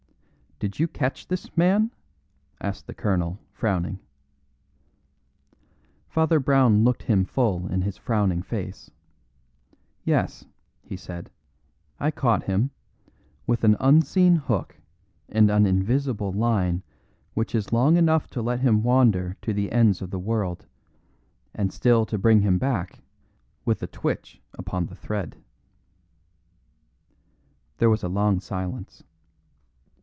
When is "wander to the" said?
18.83-19.71